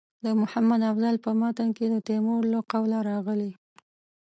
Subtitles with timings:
[0.25, 3.51] د محمد افضل په متن کې د تیمور له قوله راغلي.